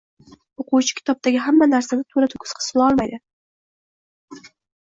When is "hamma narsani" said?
1.49-2.07